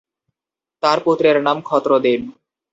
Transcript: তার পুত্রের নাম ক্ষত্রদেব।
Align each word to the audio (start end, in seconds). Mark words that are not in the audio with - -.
তার 0.83 0.97
পুত্রের 1.05 1.37
নাম 1.41 1.57
ক্ষত্রদেব। 1.61 2.21